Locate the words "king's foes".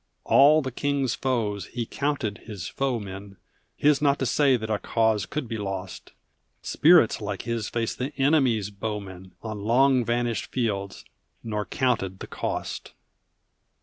0.71-1.67